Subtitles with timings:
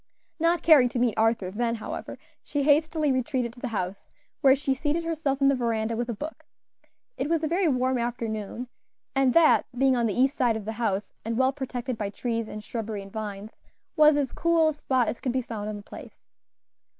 [0.39, 4.09] Not caring to meet Arthur then, however, she hastily retreated to the house,
[4.41, 6.43] where she seated herself in the veranda with a book.
[7.17, 8.67] It was a very warm afternoon,
[9.13, 12.47] and that, being on the east side of the house and well protected by trees,
[12.65, 13.51] shrubbery, and vines,
[13.95, 16.25] was as cool a spot as could be found on the place.